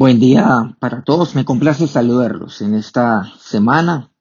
[0.00, 1.34] Buen día para todos.
[1.34, 4.12] Me complace saludarlos en esta semana,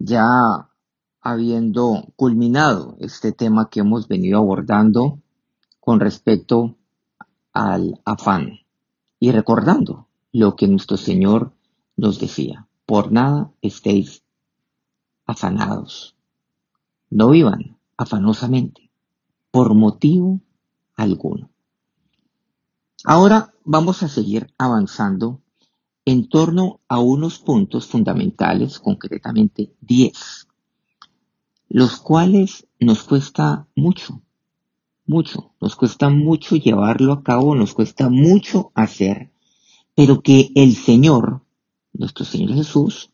[0.00, 0.72] ya
[1.20, 5.20] habiendo culminado este tema que hemos venido abordando
[5.78, 6.74] con respecto
[7.52, 8.58] al afán
[9.20, 11.52] y recordando lo que nuestro Señor
[11.96, 12.66] nos decía.
[12.86, 14.24] Por nada estéis
[15.26, 16.16] afanados.
[17.08, 18.90] No vivan afanosamente
[19.52, 20.40] por motivo
[20.96, 21.50] alguno.
[23.04, 25.42] Ahora vamos a seguir avanzando
[26.04, 30.46] en torno a unos puntos fundamentales, concretamente 10,
[31.68, 34.22] los cuales nos cuesta mucho,
[35.04, 39.32] mucho, nos cuesta mucho llevarlo a cabo, nos cuesta mucho hacer,
[39.96, 41.42] pero que el Señor,
[41.92, 43.10] nuestro Señor Jesús,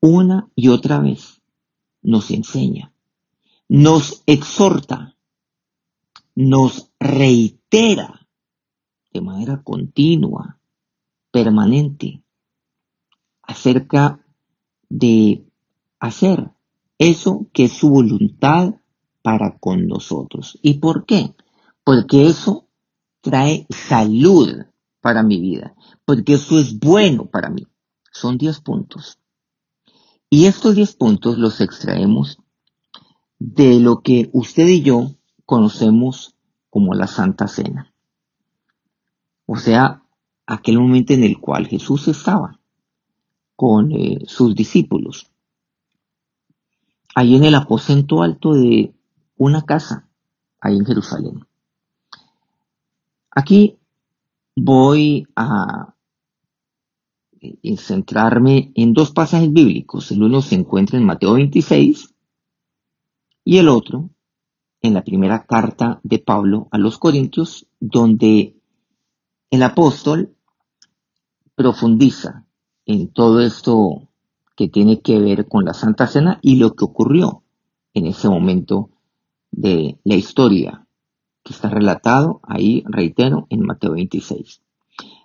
[0.00, 1.40] una y otra vez
[2.02, 2.92] nos enseña,
[3.66, 5.16] nos exhorta,
[6.34, 8.27] nos reitera
[9.18, 10.60] de manera continua,
[11.32, 12.22] permanente,
[13.42, 14.24] acerca
[14.88, 15.44] de
[15.98, 16.52] hacer
[16.98, 18.74] eso que es su voluntad
[19.22, 20.56] para con nosotros.
[20.62, 21.34] ¿Y por qué?
[21.82, 22.68] Porque eso
[23.20, 24.66] trae salud
[25.00, 27.66] para mi vida, porque eso es bueno para mí.
[28.12, 29.18] Son 10 puntos.
[30.30, 32.38] Y estos 10 puntos los extraemos
[33.40, 35.10] de lo que usted y yo
[35.44, 36.36] conocemos
[36.70, 37.92] como la Santa Cena.
[39.50, 40.02] O sea,
[40.46, 42.60] aquel momento en el cual Jesús estaba
[43.56, 45.32] con eh, sus discípulos,
[47.14, 48.92] ahí en el aposento alto de
[49.38, 50.06] una casa,
[50.60, 51.46] ahí en Jerusalén.
[53.30, 53.78] Aquí
[54.54, 55.94] voy a
[57.40, 60.12] eh, centrarme en dos pasajes bíblicos.
[60.12, 62.14] El uno se encuentra en Mateo 26
[63.44, 64.10] y el otro
[64.82, 68.57] en la primera carta de Pablo a los Corintios, donde
[69.50, 70.34] el apóstol
[71.54, 72.44] profundiza
[72.84, 74.08] en todo esto
[74.56, 77.42] que tiene que ver con la Santa Cena y lo que ocurrió
[77.94, 78.90] en ese momento
[79.50, 80.86] de la historia
[81.42, 84.60] que está relatado ahí, reitero, en Mateo 26.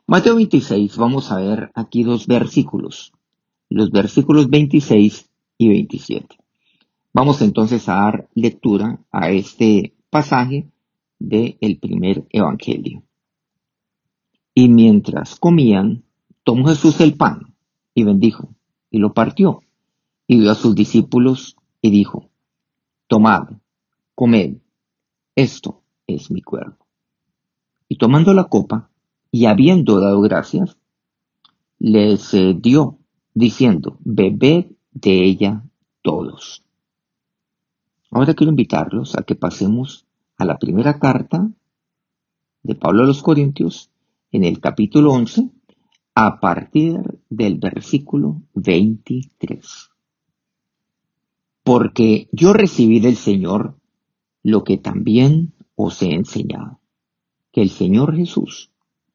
[0.08, 3.12] Mateo 26, vamos a ver aquí dos versículos,
[3.70, 6.38] los versículos 26 y 27.
[7.12, 10.70] Vamos entonces a dar lectura a este pasaje
[11.20, 13.04] del primer evangelio.
[14.54, 16.04] Y mientras comían,
[16.44, 17.56] tomó Jesús el pan
[17.94, 18.54] y bendijo,
[18.92, 19.62] y lo partió,
[20.28, 22.30] y dio a sus discípulos y dijo,
[23.08, 23.50] Tomad,
[24.16, 24.58] comed,
[25.36, 26.86] esto es mi cuerpo.
[27.88, 28.90] Y tomando la copa,
[29.32, 30.78] y habiendo dado gracias,
[31.80, 32.32] les
[32.62, 33.00] dio,
[33.34, 35.64] diciendo, bebed de ella
[36.04, 36.64] todos.
[38.12, 40.06] Ahora quiero invitarlos a que pasemos
[40.38, 41.50] a la primera carta
[42.62, 43.90] de Pablo a los Corintios,
[44.34, 45.52] en el capítulo 11
[46.16, 47.00] a partir
[47.30, 49.92] del versículo 23.
[51.64, 53.78] Porque yo recibí del Señor
[54.42, 56.82] lo que también os he enseñado,
[57.52, 58.72] que el Señor Jesús,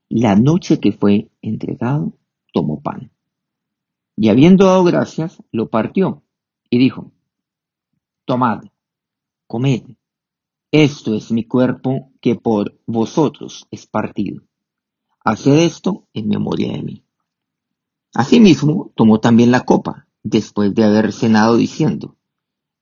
[0.08, 2.16] la noche que fue entregado,
[2.52, 3.10] tomó pan.
[4.16, 6.22] Y habiendo dado gracias, lo partió
[6.70, 7.10] y dijo,
[8.24, 8.60] Tomad,
[9.48, 9.82] comed,
[10.70, 14.47] esto es mi cuerpo que por vosotros es partido.
[15.30, 17.04] Haced esto en memoria de mí.
[18.14, 22.16] Asimismo, tomó también la copa, después de haber cenado, diciendo,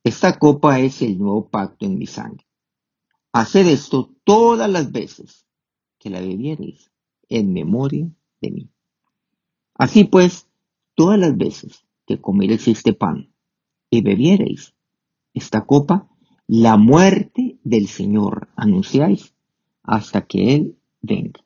[0.04, 2.46] Esta copa es el nuevo pacto en mi sangre.
[3.32, 5.44] Haced esto todas las veces
[5.98, 6.92] que la bebiereis
[7.28, 8.08] en memoria
[8.40, 8.70] de mí.
[9.74, 10.48] Así pues,
[10.94, 13.34] todas las veces que comiereis este pan
[13.90, 14.72] y bebiereis
[15.34, 16.08] esta copa,
[16.46, 19.34] la muerte del Señor anunciáis
[19.82, 21.45] hasta que Él venga.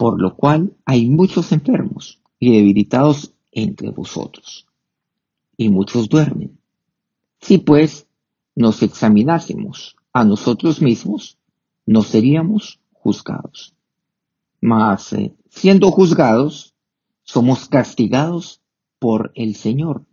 [0.00, 4.66] por lo cual hay muchos enfermos y debilitados entre vosotros,
[5.58, 6.58] y muchos duermen.
[7.38, 8.08] Si pues
[8.54, 11.36] nos examinásemos a nosotros mismos,
[11.84, 13.74] no seríamos juzgados.
[14.62, 16.74] Mas eh, siendo juzgados,
[17.22, 18.62] somos castigados
[18.98, 20.06] por el Señor,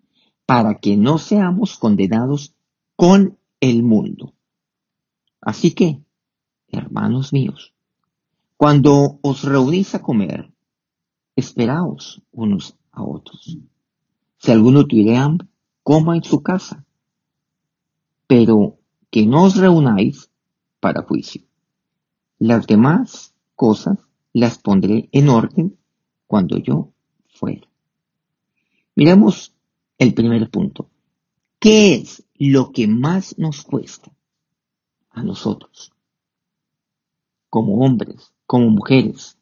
[0.46, 2.54] para que no seamos condenados
[2.98, 4.34] con el mundo.
[5.40, 6.02] Así que,
[6.68, 7.74] hermanos míos,
[8.58, 10.52] cuando os reunís a comer,
[11.36, 13.60] esperaos unos a otros.
[14.40, 15.48] Si alguno tuviera hambre,
[15.84, 16.84] coma en su casa,
[18.26, 18.80] pero
[19.12, 20.32] que no os reunáis
[20.80, 21.44] para juicio.
[22.40, 24.00] Las demás cosas
[24.34, 25.78] las pondré en orden
[26.26, 26.92] cuando yo
[27.28, 27.68] fuera.
[28.96, 29.54] Miremos
[30.00, 30.90] el primer punto.
[31.60, 34.12] ¿Qué es lo que más nos cuesta
[35.12, 35.94] a nosotros?
[37.50, 39.38] Como hombres, como mujeres.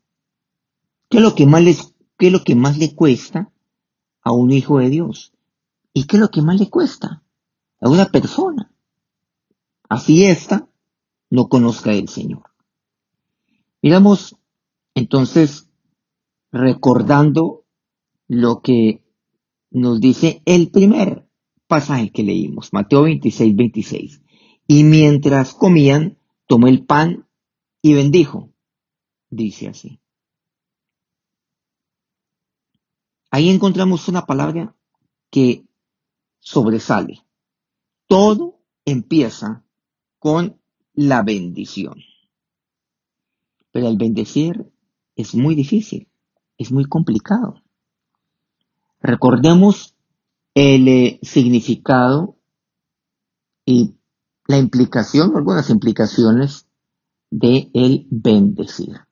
[1.10, 3.52] ¿Qué es lo que más les, qué es lo que más le cuesta
[4.22, 5.32] a un hijo de Dios?
[5.94, 7.24] ¿Y qué es lo que más le cuesta
[7.80, 8.74] a una persona?
[9.88, 10.68] Así esta
[11.30, 12.44] no conozca el Señor.
[13.82, 14.36] Miramos
[14.96, 15.70] entonces
[16.52, 17.66] recordando
[18.28, 19.04] lo que
[19.70, 21.28] nos dice el primer
[21.68, 24.22] pasaje que leímos, Mateo 26, 26.
[24.68, 26.18] Y mientras comían,
[26.48, 27.28] tomó el pan
[27.82, 28.55] y bendijo.
[29.36, 30.00] Dice así.
[33.32, 34.74] Ahí encontramos una palabra
[35.30, 35.66] que
[36.40, 37.26] sobresale.
[38.08, 39.66] Todo empieza
[40.20, 40.58] con
[40.94, 41.98] la bendición.
[43.72, 44.72] Pero el bendecir
[45.18, 46.08] es muy difícil,
[46.58, 47.62] es muy complicado.
[49.02, 49.98] Recordemos
[50.54, 52.38] el eh, significado
[53.66, 53.98] y
[54.48, 56.70] la implicación, algunas implicaciones
[57.32, 59.06] de el bendecir.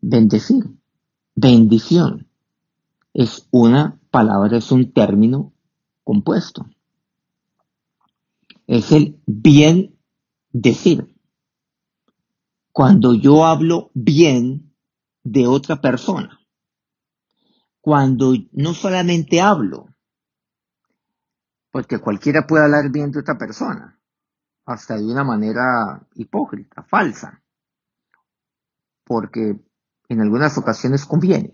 [0.00, 0.64] Bendecir,
[1.34, 2.28] bendición,
[3.12, 5.52] es una palabra, es un término
[6.04, 6.66] compuesto.
[8.66, 9.98] Es el bien
[10.52, 11.14] decir.
[12.70, 14.72] Cuando yo hablo bien
[15.24, 16.38] de otra persona,
[17.80, 19.88] cuando no solamente hablo,
[21.72, 23.98] porque cualquiera puede hablar bien de otra persona,
[24.64, 27.42] hasta de una manera hipócrita, falsa,
[29.04, 29.58] porque
[30.08, 31.52] en algunas ocasiones conviene.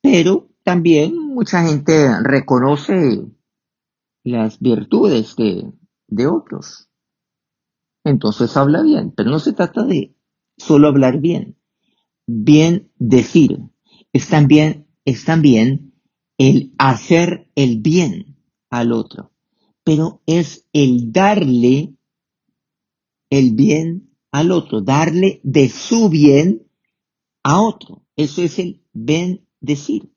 [0.00, 3.24] Pero también mucha gente reconoce
[4.24, 5.72] las virtudes de,
[6.08, 6.88] de otros.
[8.04, 10.16] Entonces habla bien, pero no se trata de
[10.56, 11.56] solo hablar bien,
[12.26, 13.58] bien decir,
[14.12, 15.94] es también, es también
[16.38, 18.36] el hacer el bien
[18.70, 19.32] al otro,
[19.84, 21.94] pero es el darle
[23.30, 26.66] el bien al otro, darle de su bien
[27.42, 28.02] a otro.
[28.16, 28.82] Eso es el
[29.60, 30.10] decir.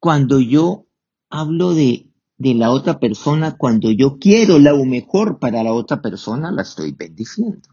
[0.00, 0.86] Cuando yo
[1.30, 6.52] hablo de, de la otra persona, cuando yo quiero lo mejor para la otra persona,
[6.52, 7.68] la estoy bendiciendo.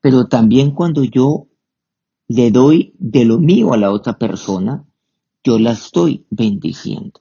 [0.00, 1.48] Pero también cuando yo
[2.28, 4.84] le doy de lo mío a la otra persona,
[5.42, 7.20] yo la estoy bendiciendo.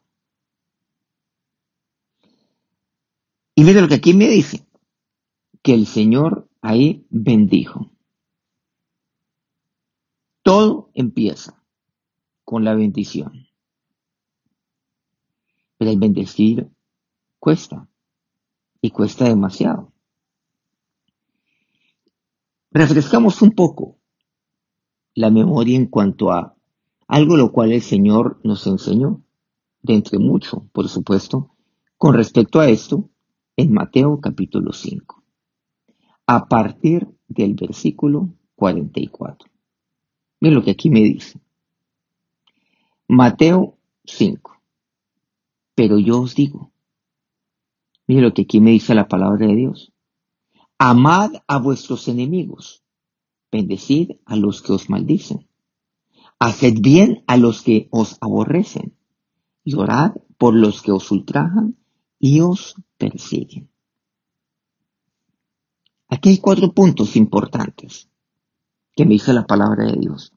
[3.56, 4.66] Y mira lo que aquí me dice,
[5.64, 7.92] que el Señor ahí bendijo.
[10.44, 11.64] Todo empieza
[12.44, 13.48] con la bendición.
[15.78, 16.70] Pero el bendecir
[17.40, 17.90] cuesta
[18.82, 19.94] y cuesta demasiado
[22.74, 24.00] refrescamos un poco
[25.14, 26.56] la memoria en cuanto a
[27.08, 29.22] algo lo cual el Señor nos enseñó,
[29.84, 31.56] de entre mucho, por supuesto,
[31.98, 33.10] con respecto a esto,
[33.56, 35.23] en Mateo capítulo 5,
[36.26, 39.50] a partir del versículo 44.
[40.40, 41.40] Miren lo que aquí me dice.
[43.08, 44.62] Mateo 5.
[45.76, 46.72] Pero yo os digo,
[48.08, 49.92] miren lo que aquí me dice la palabra de Dios.
[50.78, 52.84] Amad a vuestros enemigos,
[53.52, 55.48] bendecid a los que os maldicen,
[56.40, 58.96] haced bien a los que os aborrecen,
[59.64, 61.78] y orad por los que os ultrajan
[62.20, 63.73] y os persiguen.
[66.14, 68.08] Aquí hay cuatro puntos importantes
[68.96, 70.32] que me dice la palabra de Dios.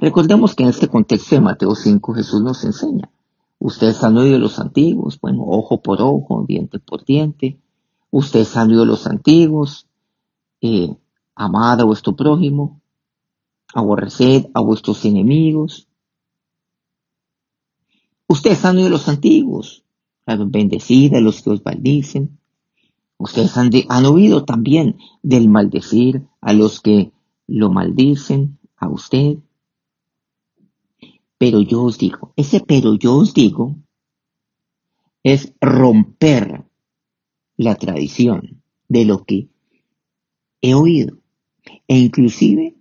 [0.00, 3.10] Recordemos que en este contexto de Mateo 5 Jesús nos enseña.
[3.58, 7.58] Ustedes han oído los antiguos, bueno, ojo por ojo, diente por diente,
[8.12, 9.88] Ustedes han oído los antiguos,
[10.60, 10.94] eh,
[11.34, 12.80] amad a vuestro prójimo,
[13.74, 15.88] aborreced a vuestros enemigos.
[18.28, 19.82] Ustedes han oído los antiguos,
[20.24, 22.38] bendecid a los que os maldicen.
[23.24, 27.10] Ustedes han, han oído también del maldecir a los que
[27.46, 29.38] lo maldicen a usted.
[31.38, 33.76] Pero yo os digo, ese pero yo os digo
[35.22, 36.66] es romper
[37.56, 39.48] la tradición de lo que
[40.60, 41.16] he oído
[41.88, 42.76] e inclusive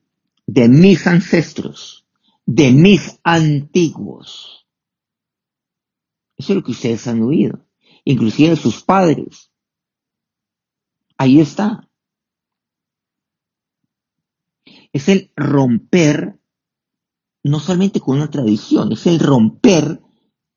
[0.46, 2.06] de mis ancestros,
[2.46, 4.68] de mis antiguos.
[6.36, 7.66] Eso es lo que ustedes han oído,
[8.04, 9.53] inclusive de sus padres.
[11.18, 11.90] Ahí está.
[14.92, 16.40] Es el romper
[17.44, 20.02] no solamente con una tradición, es el romper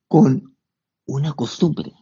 [0.07, 0.57] con
[1.05, 1.93] una costumbre.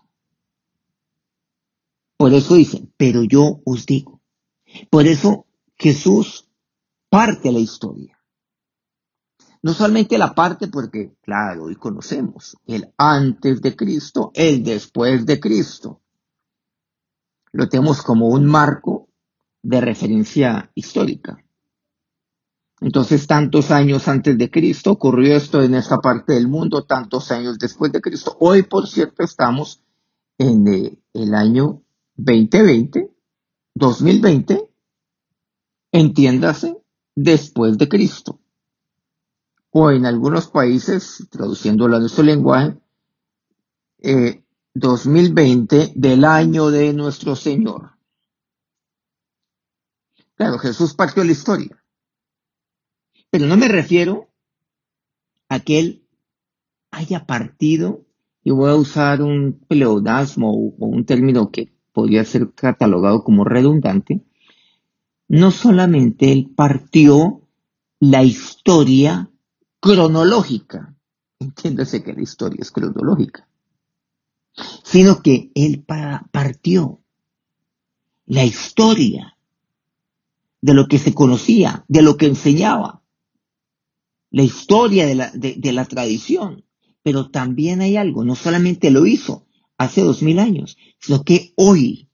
[2.17, 4.21] Por eso dice, pero yo os digo.
[4.89, 6.47] Por eso Jesús
[7.09, 8.19] parte la historia.
[9.63, 15.39] No solamente la parte porque, claro, hoy conocemos el antes de Cristo, el después de
[15.39, 16.03] Cristo.
[17.55, 19.07] Lo tenemos como un marco
[19.63, 21.41] de referencia histórica.
[22.81, 27.57] Entonces, tantos años antes de Cristo ocurrió esto en esta parte del mundo, tantos años
[27.57, 28.35] después de Cristo.
[28.41, 29.81] Hoy, por cierto, estamos
[30.37, 31.81] en eh, el año
[32.15, 33.09] 2020,
[33.73, 34.69] 2020,
[35.93, 36.77] entiéndase,
[37.15, 38.41] después de Cristo.
[39.69, 42.77] O en algunos países, traduciéndolo a nuestro lenguaje,
[44.75, 47.91] 2020 eh, del año de nuestro Señor.
[50.35, 51.81] Claro, Jesús partió la historia.
[53.31, 54.29] Pero no me refiero
[55.47, 56.07] a que él
[56.91, 58.05] haya partido,
[58.43, 64.25] y voy a usar un pleonasmo o un término que podría ser catalogado como redundante,
[65.27, 67.41] no solamente él partió
[67.99, 69.31] la historia
[69.79, 70.95] cronológica,
[71.39, 73.47] entiéndase que la historia es cronológica,
[74.83, 75.83] sino que él
[76.31, 77.01] partió
[78.25, 79.37] la historia
[80.61, 83.03] de lo que se conocía, de lo que enseñaba,
[84.31, 86.65] la historia de la, de, la tradición.
[87.03, 89.45] Pero también hay algo, no solamente lo hizo
[89.77, 92.09] hace dos mil años, sino que hoy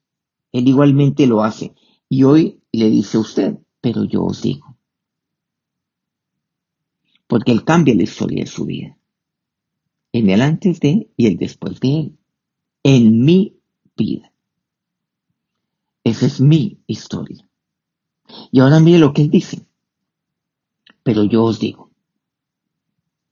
[0.52, 1.74] él igualmente lo hace.
[2.10, 4.78] Y hoy le dice a usted, pero yo os digo.
[7.28, 8.98] Porque él cambia la historia de su vida.
[10.12, 12.18] En el antes de y el después de él.
[12.84, 13.60] En mi
[13.96, 14.32] vida.
[16.04, 17.48] Esa es mi historia.
[18.52, 19.66] Y ahora mire lo que él dice.
[21.04, 21.92] Pero yo os digo.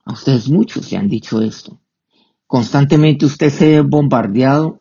[0.04, 1.80] A ustedes muchos se han dicho esto.
[2.46, 4.80] Constantemente usted se ve bombardeado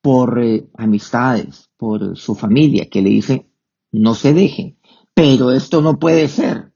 [0.00, 3.50] por eh, amistades, por su familia, que le dice,
[3.90, 4.76] no se deje,
[5.14, 6.72] pero esto no puede ser.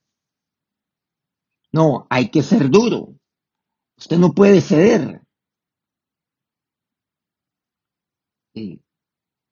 [1.72, 3.14] No, hay que ser duro.
[3.96, 5.23] Usted no puede ceder.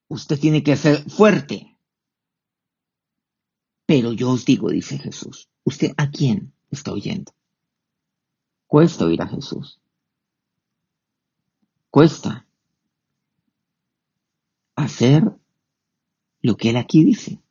[0.09, 1.79] Usted tiene que ser fuerte.
[3.87, 7.33] Pero yo os digo, dice Jesús, ¿usted a quién está oyendo?
[8.67, 9.81] Cuesta oír a Jesús.
[11.91, 12.47] Cuesta
[14.77, 15.31] hacer
[16.41, 17.43] lo que Él aquí dice,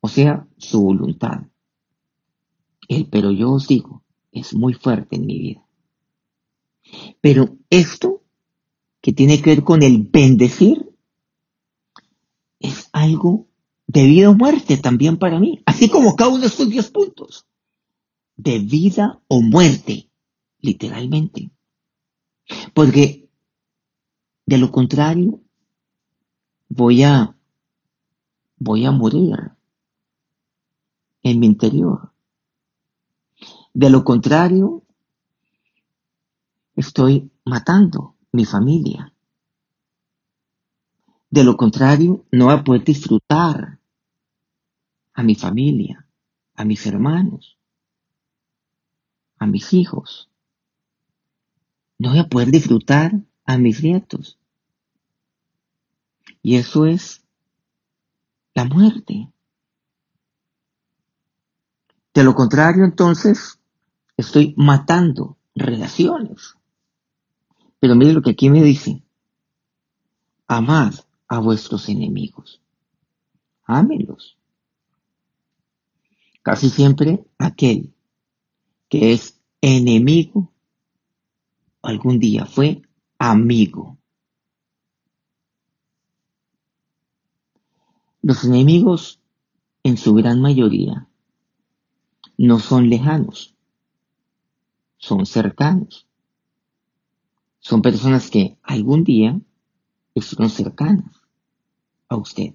[0.00, 1.42] o sea, su voluntad.
[2.88, 4.02] El pero yo os digo,
[4.32, 5.66] es muy fuerte en mi vida.
[7.20, 8.23] Pero esto
[9.04, 10.90] que tiene que ver con el bendecir
[12.58, 13.46] es algo
[13.86, 17.46] de vida o muerte también para mí, así como cada uno de estos diez puntos,
[18.34, 20.08] de vida o muerte
[20.60, 21.50] literalmente.
[22.72, 23.28] Porque
[24.46, 25.42] de lo contrario,
[26.70, 27.36] voy a,
[28.56, 29.36] voy a morir
[31.22, 32.10] en mi interior.
[33.74, 34.82] De lo contrario,
[36.74, 39.12] estoy matando mi familia.
[41.30, 43.78] De lo contrario, no voy a poder disfrutar
[45.14, 46.06] a mi familia,
[46.54, 47.58] a mis hermanos,
[49.38, 50.28] a mis hijos
[51.98, 53.12] no voy a poder disfrutar
[53.44, 54.38] a mis nietos.
[56.42, 57.24] Y eso es
[58.54, 59.32] la muerte.
[62.12, 63.58] De lo contrario, entonces,
[64.16, 66.56] estoy matando relaciones.
[67.84, 69.02] Pero mire lo que aquí me dice.
[70.46, 70.94] Amad
[71.28, 72.62] a vuestros enemigos.
[73.64, 74.38] Ámelos.
[76.40, 77.92] Casi siempre aquel
[78.88, 80.50] que es enemigo
[81.82, 82.80] algún día fue
[83.18, 83.98] amigo.
[88.22, 89.20] Los enemigos,
[89.82, 91.06] en su gran mayoría,
[92.38, 93.54] no son lejanos,
[94.96, 96.08] son cercanos.
[97.64, 99.40] Son personas que algún día
[100.14, 101.22] estuvieron cercanas
[102.10, 102.52] a usted.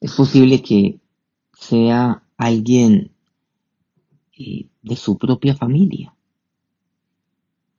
[0.00, 0.98] Es posible que
[1.52, 3.12] sea alguien
[4.38, 6.14] eh, de su propia familia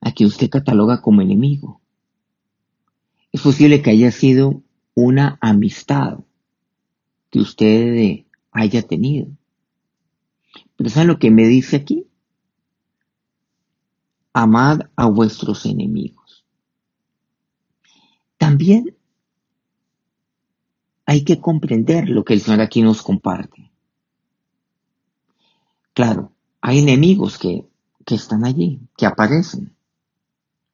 [0.00, 1.80] a que usted cataloga como enemigo.
[3.32, 4.62] Es posible que haya sido
[4.94, 6.20] una amistad
[7.28, 9.26] que usted haya tenido.
[10.76, 12.06] Pero ¿saben lo que me dice aquí?
[14.40, 16.46] Amad a vuestros enemigos.
[18.38, 18.96] También
[21.04, 23.70] hay que comprender lo que el Señor aquí nos comparte.
[25.92, 26.32] Claro,
[26.62, 27.68] hay enemigos que,
[28.06, 29.76] que están allí, que aparecen.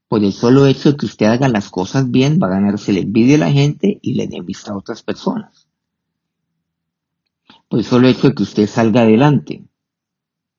[0.07, 3.01] Por el solo hecho de que usted haga las cosas bien, va a ganarse la
[3.01, 5.67] envidia de la gente y la enemistad a otras personas.
[7.69, 9.65] Por el solo hecho de que usted salga adelante,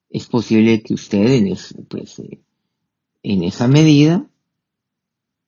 [0.10, 1.56] es posible que usted en,
[1.88, 2.42] pues, eh,
[3.30, 4.26] en esa medida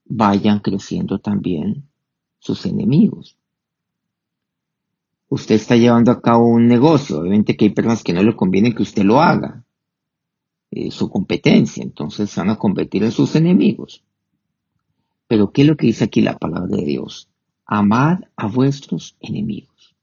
[0.04, 1.88] vayan creciendo también
[2.40, 3.38] sus enemigos.
[5.30, 8.76] Usted está llevando a cabo un negocio, obviamente que hay personas que no le conviene
[8.76, 9.64] que usted lo haga,
[10.72, 14.04] eh, su competencia, entonces van a competir en sus enemigos.
[15.30, 17.30] Pero ¿qué es lo que dice aquí la palabra de Dios?
[17.66, 19.96] Amad a vuestros enemigos.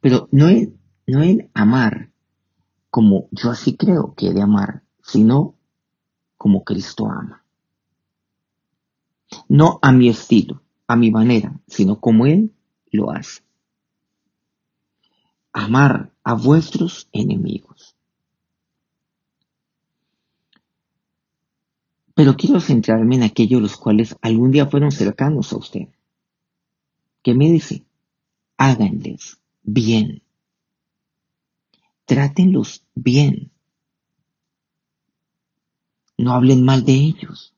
[0.00, 0.70] Pero no es,
[1.06, 2.12] no es amar
[2.88, 5.54] como yo así creo que he de amar, sino
[6.44, 7.42] como Cristo ama.
[9.48, 12.52] No a mi estilo, a mi manera, sino como Él
[12.90, 13.40] lo hace.
[15.54, 17.96] Amar a vuestros enemigos.
[22.14, 25.88] Pero quiero centrarme en aquellos los cuales algún día fueron cercanos a usted.
[27.22, 27.86] ¿Qué me dice?
[28.58, 30.22] Háganles bien.
[32.04, 33.53] Trátenlos bien.
[36.18, 37.54] No hablen mal de ellos.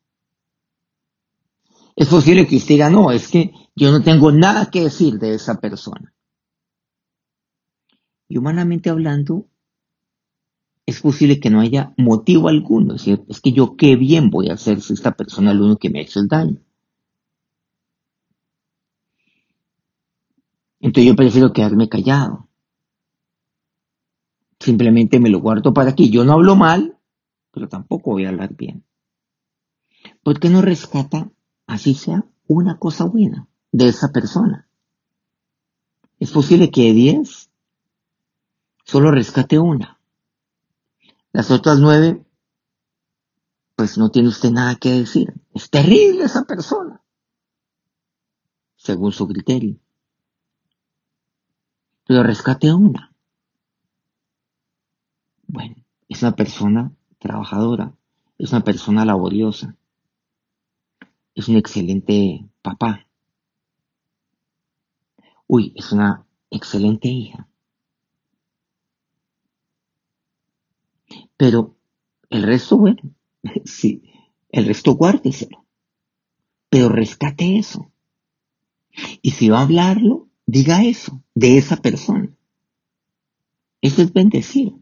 [1.94, 5.34] Es posible que usted diga, no, es que yo no tengo nada que decir de
[5.34, 6.14] esa persona.
[8.28, 9.46] Y humanamente hablando,
[10.84, 12.94] es posible que no haya motivo alguno.
[12.94, 15.78] Es, es que yo qué bien voy a hacer si esta persona es lo único
[15.78, 16.60] que me ha hecho el daño.
[20.80, 22.48] Entonces yo prefiero quedarme callado.
[24.60, 26.10] Simplemente me lo guardo para aquí.
[26.10, 26.95] Yo no hablo mal,
[27.56, 28.84] pero tampoco voy a hablar bien.
[30.22, 31.32] ¿Por qué no rescata,
[31.66, 34.68] así sea, una cosa buena de esa persona?
[36.20, 37.50] Es posible que de diez
[38.84, 39.98] solo rescate una.
[41.32, 42.26] Las otras nueve,
[43.74, 45.32] pues no tiene usted nada que decir.
[45.54, 47.02] Es terrible esa persona,
[48.76, 49.78] según su criterio.
[52.06, 53.14] Pero rescate una.
[55.46, 57.92] Bueno, es una persona trabajadora,
[58.38, 59.76] es una persona laboriosa,
[61.34, 63.06] es un excelente papá.
[65.46, 67.48] Uy, es una excelente hija.
[71.36, 71.76] Pero
[72.30, 73.00] el resto, bueno,
[73.64, 74.02] sí,
[74.48, 75.64] el resto guárdeselo.
[76.68, 77.90] Pero rescate eso.
[79.22, 82.34] Y si va a hablarlo, diga eso, de esa persona.
[83.82, 84.74] Eso es bendecir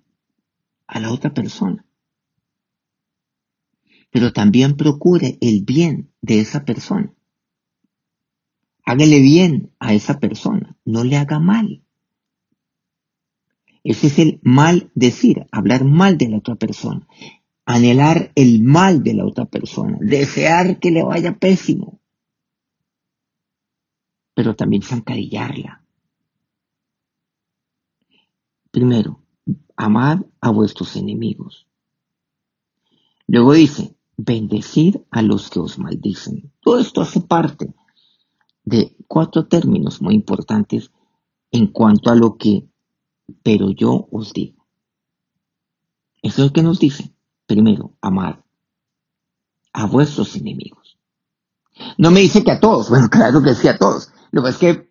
[0.86, 1.83] a la otra persona
[4.14, 7.12] pero también procure el bien de esa persona.
[8.84, 11.82] Hágale bien a esa persona, no le haga mal.
[13.82, 17.08] Ese es el mal decir, hablar mal de la otra persona,
[17.64, 21.98] anhelar el mal de la otra persona, desear que le vaya pésimo,
[24.32, 25.84] pero también zancadillarla.
[28.70, 29.24] Primero,
[29.74, 31.66] amad a vuestros enemigos.
[33.26, 36.52] Luego dice, bendecid a los que os maldicen.
[36.60, 37.74] Todo esto hace parte
[38.64, 40.90] de cuatro términos muy importantes
[41.50, 42.68] en cuanto a lo que,
[43.42, 44.66] pero yo os digo.
[46.22, 47.14] Eso es lo que nos dice.
[47.46, 48.36] Primero, amad
[49.72, 50.98] a vuestros enemigos.
[51.98, 54.10] No me dice que a todos, bueno, claro que sí a todos.
[54.30, 54.90] Lo que es que,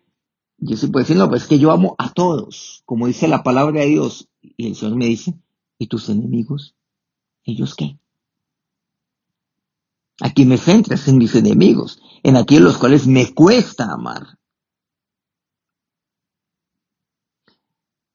[0.58, 3.42] yo sí puedo decir, no, pues es que yo amo a todos, como dice la
[3.42, 4.28] palabra de Dios.
[4.40, 5.34] Y el Señor me dice,
[5.78, 6.76] ¿y tus enemigos?
[7.44, 7.98] ¿Ellos qué?
[10.20, 14.38] Aquí me centras en mis enemigos, en aquellos los cuales me cuesta amar.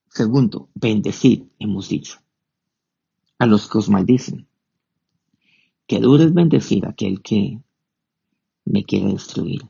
[0.08, 2.20] Segundo, bendecid, hemos dicho,
[3.38, 4.48] a los que os maldicen.
[5.86, 7.60] Que duro es bendecir a aquel que
[8.64, 9.68] me quiere destruir,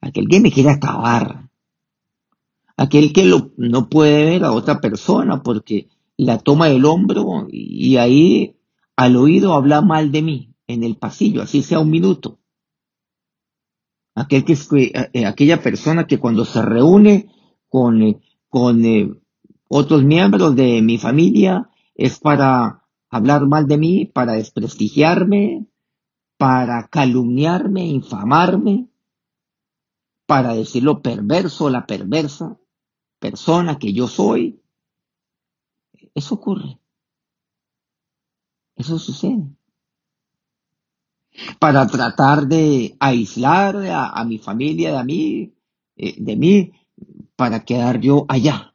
[0.00, 1.48] aquel que me quiere acabar,
[2.76, 8.56] aquel que no puede ver a otra persona porque la toma del hombro y ahí
[8.96, 12.38] al oído habla mal de mí en el pasillo, así sea un minuto.
[14.14, 14.54] Aquel que,
[15.12, 17.30] eh, aquella persona que cuando se reúne
[17.68, 19.10] con, eh, con eh,
[19.68, 25.66] otros miembros de mi familia es para hablar mal de mí, para desprestigiarme,
[26.38, 28.88] para calumniarme, infamarme,
[30.26, 32.58] para decir lo perverso, la perversa
[33.18, 34.62] persona que yo soy.
[36.14, 36.78] Eso ocurre.
[38.76, 39.55] Eso sucede
[41.58, 45.54] para tratar de aislar a, mi familia de mí,
[45.96, 46.72] eh, de mí,
[47.36, 48.74] para quedar yo allá.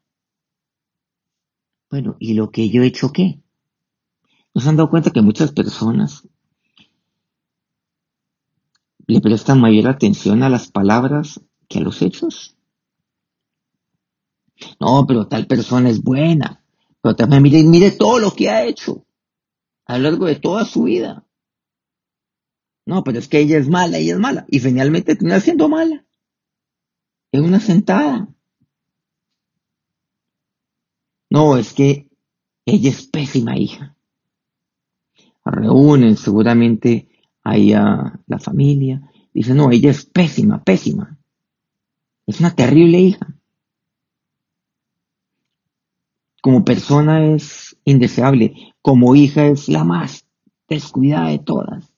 [1.89, 3.41] Bueno, ¿y lo que yo he hecho qué?
[4.53, 6.27] ¿Nos han dado cuenta que muchas personas
[9.07, 12.55] le prestan mayor atención a las palabras que a los hechos?
[14.79, 16.63] No, pero tal persona es buena.
[17.01, 19.05] Pero también mire, mire todo lo que ha hecho
[19.85, 21.25] a lo largo de toda su vida.
[22.85, 24.45] No, pero es que ella es mala, ella es mala.
[24.49, 26.05] Y finalmente termina siendo mala.
[27.31, 28.27] En una sentada.
[31.29, 32.09] No, es que
[32.65, 33.95] ella es pésima hija.
[35.45, 37.09] Reúnen seguramente
[37.43, 39.09] ahí a la familia.
[39.33, 41.17] Dicen, no, ella es pésima, pésima.
[42.27, 43.27] Es una terrible hija.
[46.41, 48.73] Como persona es indeseable.
[48.81, 50.27] Como hija es la más
[50.67, 51.90] descuidada de todas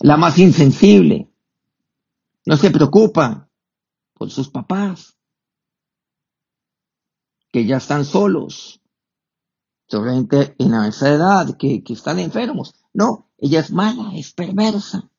[0.00, 1.30] la más insensible.
[2.46, 3.48] No se preocupa
[4.14, 5.16] por sus papás,
[7.52, 8.80] que ya están solos,
[9.86, 12.74] seguramente en esa edad, que, que están enfermos.
[12.92, 15.10] No, ella es mala, es perversa.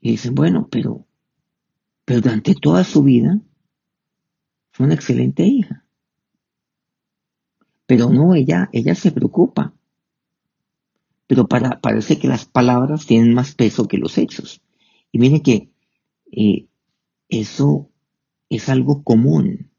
[0.00, 1.06] Y dicen, bueno, pero,
[2.04, 3.40] pero durante toda su vida
[4.70, 5.85] fue una excelente hija.
[7.86, 9.72] Pero no, ella, ella se preocupa.
[11.26, 14.62] Pero para, parece que las palabras tienen más peso que los hechos.
[15.12, 15.70] Y miren que
[16.32, 16.66] eh,
[17.28, 17.90] eso
[18.48, 19.70] es algo común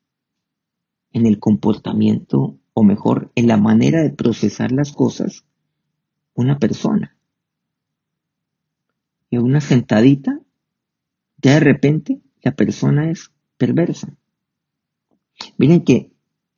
[1.12, 5.46] en el comportamiento, o mejor, en la manera de procesar las cosas,
[6.34, 7.18] una persona.
[9.30, 10.40] Y una sentadita,
[11.38, 14.16] ya de repente la persona es perversa.
[15.58, 16.12] Miren que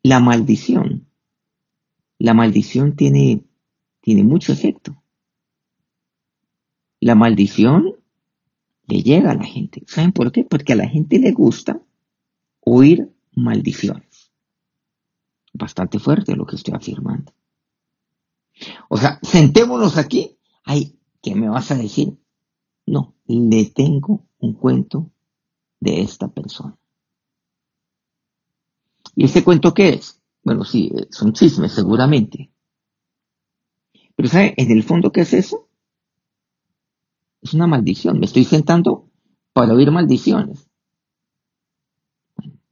[0.03, 1.08] la maldición
[2.19, 3.45] la maldición tiene,
[4.01, 5.01] tiene mucho efecto.
[6.99, 7.95] La maldición
[8.87, 9.83] le llega a la gente.
[9.87, 10.43] ¿Saben por qué?
[10.43, 11.81] Porque a la gente le gusta
[12.59, 14.31] oír maldiciones.
[15.53, 17.33] Bastante fuerte lo que estoy afirmando.
[18.89, 20.37] O sea, sentémonos aquí.
[20.65, 22.17] Ay, ¿qué me vas a decir?
[22.85, 25.09] No, le tengo un cuento
[25.79, 26.77] de esta persona.
[29.15, 30.18] ¿Y ese cuento qué es?
[30.49, 32.51] Bueno, sí, eh, son chismes seguramente.
[34.15, 35.69] Pero ¿sabe en el fondo qué es eso?
[37.39, 38.17] Es una maldición.
[38.17, 39.11] Me estoy sentando
[39.53, 40.67] para oír maldiciones.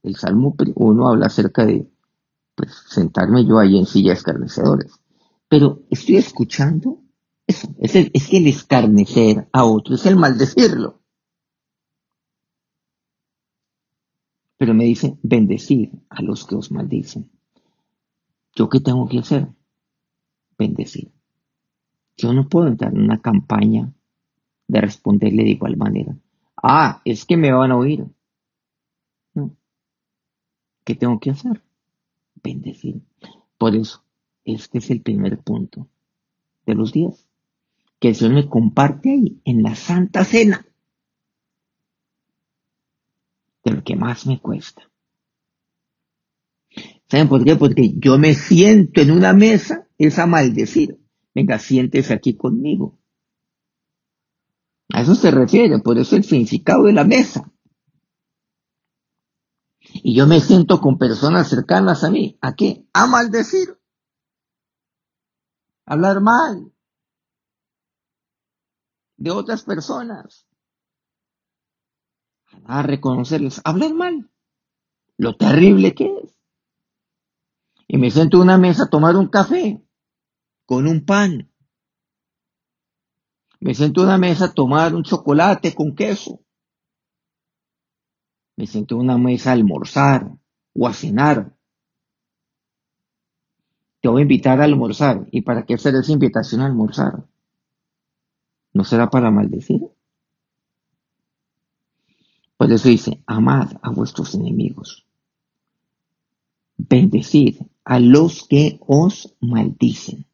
[0.01, 1.87] El Salmo 1 habla acerca de
[2.55, 4.99] pues, sentarme yo ahí en silla de escarnecedores.
[5.47, 7.03] Pero estoy escuchando
[7.45, 7.67] eso.
[7.77, 11.03] Es, es que el escarnecer a otro es el maldecirlo.
[14.57, 17.36] Pero me dice, bendecir a los que os maldicen.
[18.57, 19.47] ¿Yo qué tengo que hacer?
[20.57, 21.11] Bendecir.
[22.17, 23.93] Yo no puedo entrar en una campaña
[24.67, 26.17] de responderle de igual manera.
[26.63, 28.07] Ah, es que me van a oír.
[29.35, 29.55] No.
[30.83, 31.61] ¿Qué tengo que hacer?
[32.41, 32.99] Bendecir.
[33.59, 34.03] Por eso,
[34.43, 35.87] este es el primer punto
[36.65, 37.27] de los días.
[37.99, 40.65] Que el me comparte ahí, en la Santa Cena,
[43.63, 44.89] de lo que más me cuesta.
[47.09, 47.55] ¿Saben por qué?
[47.55, 50.99] Porque yo me siento en una mesa, es a maldecir.
[51.33, 52.99] Venga, siéntese aquí conmigo.
[54.93, 57.51] A eso se refiere, por eso el significado de la mesa.
[59.79, 62.37] Y yo me siento con personas cercanas a mí.
[62.41, 62.85] ¿A qué?
[62.93, 63.79] A maldecir.
[65.85, 66.73] Hablar mal
[69.15, 70.47] de otras personas.
[72.65, 73.61] A reconocerles.
[73.63, 74.29] Hablar mal.
[75.17, 76.36] Lo terrible que es
[77.87, 79.81] y me siento en una mesa a tomar un café
[80.65, 81.49] con un pan.
[83.59, 86.41] Me siento en una mesa a tomar un chocolate con queso.
[88.57, 90.31] Me siento en una mesa a almorzar
[90.73, 91.55] o a cenar.
[94.01, 95.27] Te voy a invitar a almorzar.
[95.31, 97.25] ¿Y para qué hacer esa invitación a almorzar?
[98.73, 99.81] ¿No será para maldecir?
[102.57, 105.07] Por eso dice, amad a vuestros enemigos.
[106.77, 110.25] Bendecid a los que os maldicen.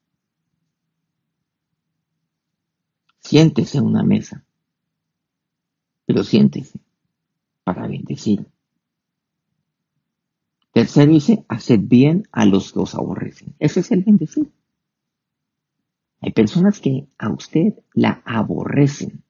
[3.20, 4.44] Siéntese en una mesa,
[6.08, 6.80] pero siéntese
[7.64, 8.52] para bendecir.
[10.72, 13.56] Tercero dice, haced bien a los que os aborrecen.
[13.60, 14.52] Ese es el bendecir.
[16.22, 19.24] Hay personas que a usted la aborrecen,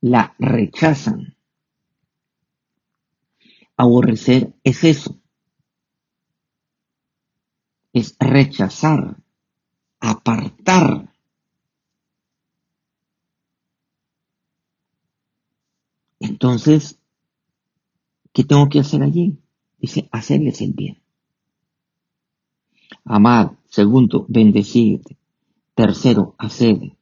[0.00, 1.36] la rechazan.
[3.76, 5.20] Aborrecer es eso,
[7.94, 9.16] es rechazar,
[10.00, 11.08] apartar.
[16.18, 16.98] Entonces,
[18.32, 19.38] ¿qué tengo que hacer allí?
[19.78, 21.00] Dice, hacerles el bien.
[23.04, 23.56] Amar.
[23.66, 25.02] Segundo, bendecir.
[25.74, 26.96] Tercero, hacer.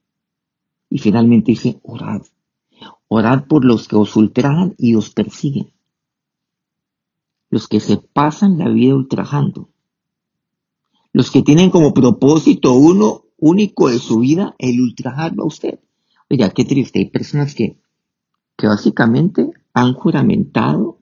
[0.91, 2.23] Y finalmente dice, orad.
[3.09, 5.73] Orad por los que os ultrajan y os persiguen.
[7.49, 9.72] Los que se pasan la vida ultrajando.
[11.13, 15.81] Los que tienen como propósito uno único de su vida el ultrajarlo a usted.
[16.31, 17.01] Oiga, qué triste.
[17.01, 17.81] Hay personas que,
[18.57, 21.01] que básicamente han juramentado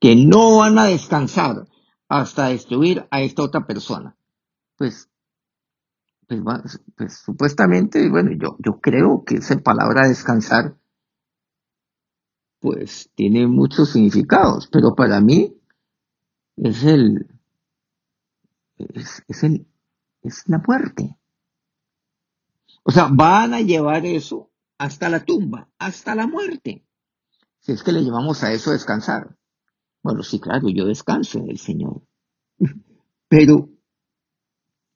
[0.00, 1.68] que no van a descansar
[2.08, 4.16] hasta destruir a esta otra persona.
[4.76, 5.08] Pues,
[6.26, 6.42] pues,
[6.96, 10.76] pues supuestamente, bueno, yo, yo creo que esa palabra descansar,
[12.60, 15.54] pues tiene muchos significados, pero para mí
[16.56, 17.33] es el,
[18.78, 19.66] es, es el,
[20.22, 21.18] es la muerte.
[22.82, 26.86] O sea, van a llevar eso hasta la tumba, hasta la muerte.
[27.60, 29.36] Si es que le llevamos a eso descansar.
[30.02, 32.02] Bueno, sí, claro, yo descanso en el Señor.
[33.28, 33.70] Pero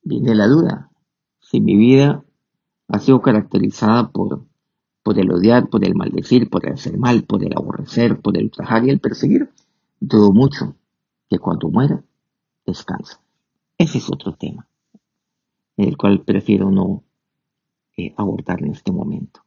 [0.03, 0.91] viene la duda.
[1.41, 2.25] Si mi vida
[2.88, 4.47] ha sido caracterizada por,
[5.03, 8.45] por el odiar, por el maldecir, por el hacer mal, por el aborrecer, por el
[8.45, 9.51] ultrajar y el perseguir,
[9.99, 10.77] dudo mucho
[11.31, 12.05] que cuando muera
[12.67, 13.23] descansa.
[13.79, 14.69] Ese es otro tema,
[15.77, 17.05] el cual prefiero no
[17.97, 19.45] eh, abordar en este momento.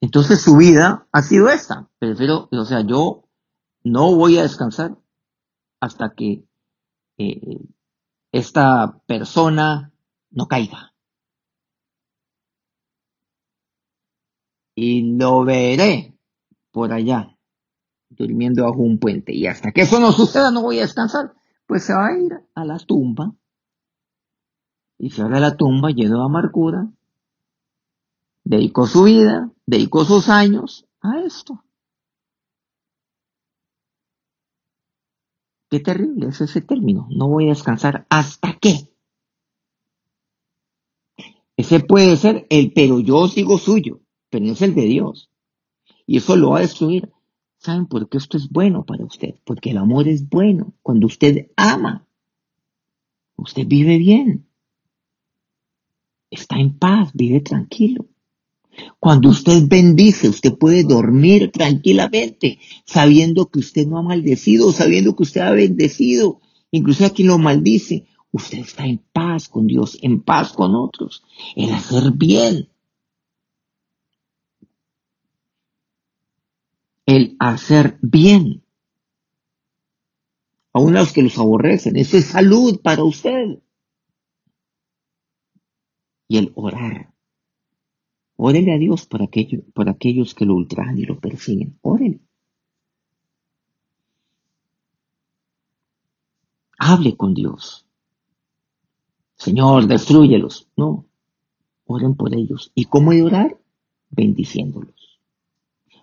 [0.00, 1.90] Entonces su vida ha sido esta.
[1.98, 3.28] Prefiero, o sea, yo
[3.84, 4.96] no voy a descansar
[5.78, 6.44] hasta que
[7.18, 7.60] eh,
[8.32, 9.92] esta persona
[10.30, 10.94] no caiga.
[14.74, 16.18] Y lo veré
[16.70, 17.38] por allá,
[18.08, 19.34] durmiendo bajo un puente.
[19.34, 21.34] Y hasta que eso no suceda, no voy a descansar.
[21.72, 23.34] Pues se va a ir a la tumba.
[24.98, 26.92] Y se va a la tumba lleno de amargura.
[28.44, 31.64] Dedicó su vida, dedicó sus años a esto.
[35.70, 37.08] Qué terrible es ese término.
[37.08, 38.94] No voy a descansar hasta qué.
[41.56, 45.30] Ese puede ser el pero yo sigo suyo, pero no es el de Dios.
[46.04, 47.10] Y eso lo va a destruir.
[47.62, 49.36] ¿Saben por qué esto es bueno para usted?
[49.44, 50.74] Porque el amor es bueno.
[50.82, 52.08] Cuando usted ama,
[53.36, 54.48] usted vive bien.
[56.28, 58.06] Está en paz, vive tranquilo.
[58.98, 65.22] Cuando usted bendice, usted puede dormir tranquilamente, sabiendo que usted no ha maldecido, sabiendo que
[65.22, 66.40] usted ha bendecido,
[66.72, 68.06] incluso a quien lo maldice.
[68.32, 71.22] Usted está en paz con Dios, en paz con otros,
[71.54, 72.71] el hacer bien.
[77.12, 78.64] El hacer bien.
[80.72, 83.58] Aún los que los aborrecen, eso es salud para usted.
[86.28, 87.12] Y el orar
[88.44, 91.78] Órele a Dios por, aquellos que lo ultrajan y lo persiguen.
[91.82, 92.20] Órele.
[96.78, 97.86] Hable con Dios.
[99.36, 100.68] Señor, destruyelos.
[100.76, 101.06] No.
[101.84, 102.72] Oren por ellos.
[102.74, 103.56] ¿Y cómo orar?
[104.10, 105.01] Bendiciéndolos.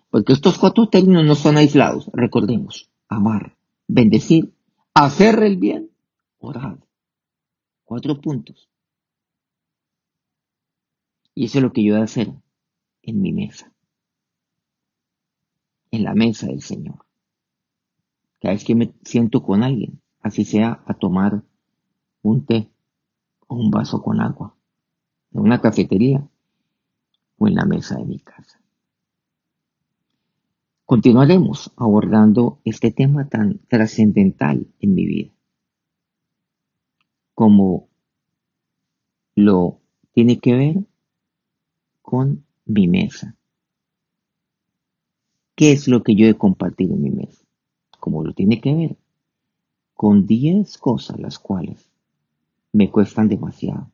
[0.09, 2.09] Porque estos cuatro términos no son aislados.
[2.13, 2.89] Recordemos.
[3.07, 4.53] Amar, bendecir,
[4.93, 5.91] hacer el bien,
[6.39, 6.79] orar.
[7.83, 8.69] Cuatro puntos.
[11.33, 12.31] Y eso es lo que yo voy a hacer
[13.01, 13.71] en mi mesa.
[15.91, 17.05] En la mesa del Señor.
[18.39, 21.43] Cada vez que me siento con alguien, así sea a tomar
[22.21, 22.69] un té
[23.47, 24.55] o un vaso con agua,
[25.31, 26.27] en una cafetería
[27.37, 28.61] o en la mesa de mi casa.
[30.89, 35.31] Continuaremos abordando este tema tan trascendental en mi vida,
[37.35, 37.87] como
[39.35, 39.81] lo
[40.13, 40.77] tiene que ver
[42.01, 43.37] con mi mesa.
[45.53, 47.45] ¿Qué es lo que yo he compartido en mi mesa?
[47.99, 48.97] Como lo tiene que ver
[49.93, 51.87] con 10 cosas las cuales
[52.73, 53.91] me cuestan demasiado.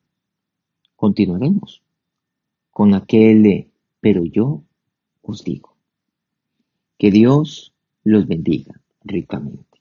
[0.96, 1.82] Continuaremos
[2.70, 4.62] con aquel de, pero yo
[5.20, 5.75] os digo,
[6.98, 9.75] que Dios los bendiga ricamente.